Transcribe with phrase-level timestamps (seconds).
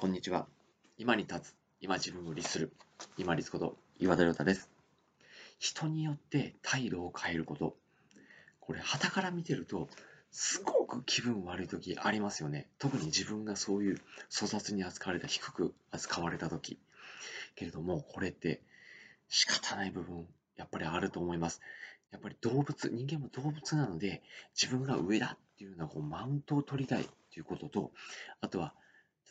[0.00, 0.46] こんにちは。
[0.96, 2.72] 今に立つ、今自分を律する、
[3.16, 4.70] 今律こと岩田亮太です。
[5.58, 7.74] 人によって態度を変えること。
[8.60, 9.88] これ、旗から見てると、
[10.30, 12.68] すごく気分悪い時ありますよね。
[12.78, 14.00] 特に自分がそういう
[14.32, 16.78] 粗雑に扱われた、低く扱われた時。
[17.56, 18.62] けれども、これって
[19.28, 21.60] 仕方ない部分、やっぱりあると思います。
[22.12, 24.22] やっぱり動物、人間も動物なので、
[24.54, 27.90] 自分が上だっていうようなこうマウントを取りたいっていうことと、
[28.40, 28.74] あとは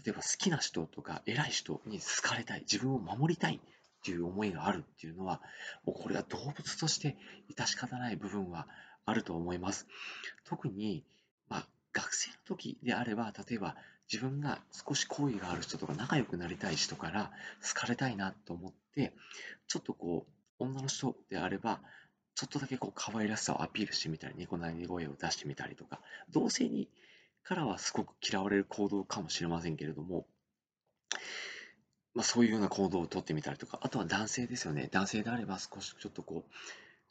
[0.06, 3.60] 例えば好きな人とか偉い人に好かれたい、自分を守りたいっ
[4.04, 5.42] ていう思いがあるっていうのは、
[5.86, 7.18] もうこれは動物として
[7.56, 8.68] 致し方ない部分は
[9.06, 9.88] あると思います。
[10.46, 11.04] 特に、
[11.50, 13.76] まあ、学生の時であれば、例えば
[14.12, 19.14] 自分が少し好意がある人とか仲良くなりたい人から好かれたいなと思って、
[19.68, 21.82] ちょっとこう、女の人であれば、
[22.36, 26.00] ちょっとだけこう可愛らしさをアピールしてみたり、猫鳴り声を出してみたりとか、
[26.32, 26.88] 同性に
[27.48, 30.28] からはすごく嫌われる行動かもしれませんけれども、
[32.14, 34.90] まあ、そういうような行動をとってみたりとか、あとは男性ですよね。
[34.92, 36.52] 男性であれば少しちょっとこう、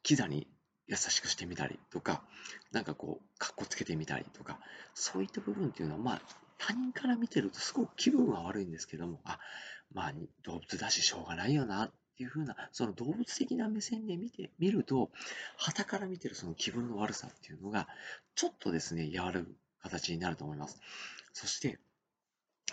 [0.02, 0.46] キザに
[0.88, 2.22] 優しくしてみたりとか、
[2.70, 4.58] なんかこう、かっこつけてみたりとか、
[4.92, 6.20] そういった部分っていうのは、まあ、
[6.58, 9.38] 他人から見てるとすごく気分は悪いんですけども、あ、
[9.94, 10.12] まあ、
[10.44, 15.10] 動物だししょうがないよなっていうふうな、その動物的な目線で見てみると、
[15.56, 17.88] 旗から見てるその気分の悪さっていうのが、
[18.34, 19.56] ちょっとですね、和らぐ
[19.88, 20.80] 形になると思います。
[21.32, 21.78] そして、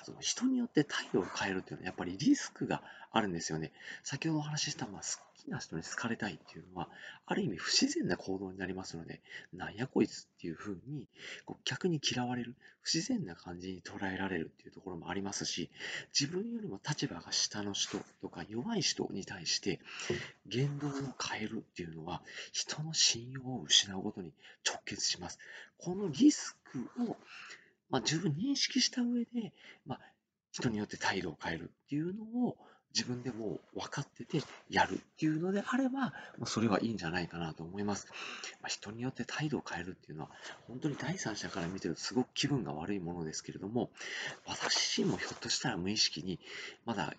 [0.01, 3.71] その人によって態度を変えるっていうのはやっぱりリスクがあるんですよね。
[4.03, 6.89] 先ほどお話しした、まあ、好きな人に好かれたいっていうのは、
[7.25, 9.21] ある意味不自然な行動になりますので、
[9.53, 11.05] なんやこいつっていうふうに、
[11.63, 15.69] 逆に嫌われる、不自然な感じに捉えられるっていうところもありますし、
[16.19, 19.79] 自分よりも立場が下の人とか弱い人に対して
[20.47, 20.91] 言動を
[21.21, 24.33] 変えるっていうのは、人の信用を失うことに
[24.65, 25.39] 直結します。
[25.77, 27.17] このリスクを
[27.89, 29.53] まあ、十分認識した上で、
[29.85, 29.99] まあ、
[30.51, 32.57] 人によって態度を変えるっていうのを
[32.93, 38.07] 自分でも分かっててやるっていうのであれば、もうそれはいいんじゃないかなと思います。
[38.61, 40.29] まあ、人によって態度を変えるっていうのは、
[40.67, 43.89] 本当に第三者から見てるとすごく気分が悪いものですけれども、
[44.45, 46.39] 私自身もひょっとしたら無意識に
[46.85, 47.15] まだ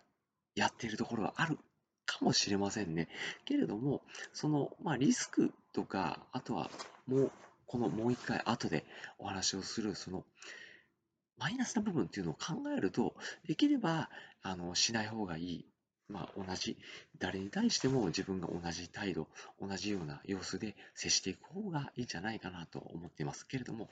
[0.54, 1.58] やっているところがある
[2.06, 3.08] かもしれませんね。
[3.44, 6.70] けれども、その、まあ、リスクとか、あとは
[7.08, 7.32] もう、
[7.66, 8.84] このもう一回後で
[9.18, 10.24] お話をする、その、
[11.36, 13.14] マイナスな部分っていうのを考えると、
[13.46, 14.10] できれば、
[14.42, 15.73] あの、しない方がいい。
[16.08, 16.76] まあ、同じ、
[17.18, 19.26] 誰に対しても自分が同じ態度、
[19.60, 23.88] 同じような様子で接していく方がいいんじゃないかなと思っていますけれども、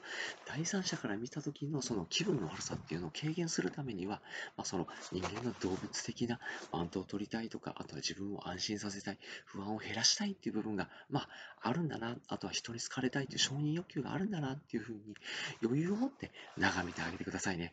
[0.47, 4.21] 第三者から見た時のその気分の悪さっていうのを軽減するためには、
[4.57, 6.39] まあ、その人間の動物的な
[6.71, 11.29] マントを取りたいとか、あとは自分を安心させたい、不安を減らしたいっていう部分が、まあ、
[11.63, 15.01] あるんだな、あとは人に好かれたいという承認欲求があるんだなっていうふうに
[15.63, 17.73] 余裕を持って眺めてあげてくださいね。